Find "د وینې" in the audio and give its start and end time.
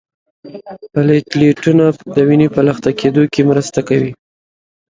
2.15-2.47